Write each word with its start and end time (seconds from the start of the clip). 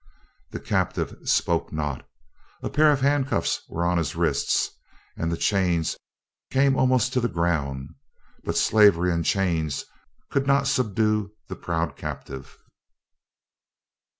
The 0.49 0.59
captive 0.59 1.15
spoke 1.25 1.71
not. 1.71 2.09
A 2.63 2.71
pair 2.71 2.91
of 2.91 3.01
handcuffs 3.01 3.61
were 3.69 3.85
on 3.85 3.99
his 3.99 4.15
wrists, 4.15 4.71
and 5.15 5.31
the 5.31 5.37
chains 5.37 5.95
came 6.49 6.75
almost 6.75 7.13
to 7.13 7.19
the 7.21 7.27
ground; 7.27 7.87
but 8.43 8.57
slavery 8.57 9.11
and 9.11 9.23
chains 9.23 9.85
could 10.31 10.47
not 10.47 10.65
subdue 10.65 11.33
the 11.49 11.55
proud 11.55 11.95
captive. 11.95 12.57